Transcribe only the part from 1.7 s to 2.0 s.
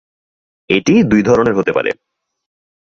পারে।